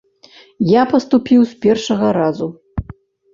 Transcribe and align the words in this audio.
Я 0.69 0.85
паступіў 0.93 1.43
з 1.51 1.59
першага 1.67 2.09
разу. 2.19 2.47